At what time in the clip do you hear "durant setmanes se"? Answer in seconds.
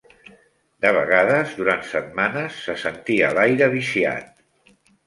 1.59-2.79